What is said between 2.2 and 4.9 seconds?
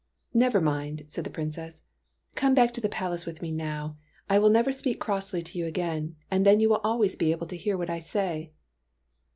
Come back to the palace with me now; I will never